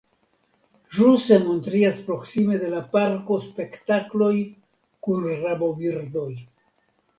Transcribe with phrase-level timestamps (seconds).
[0.95, 4.33] Ĵuse montriĝas proksime de la parko spektakloj
[5.09, 6.29] kun rabobirdoj.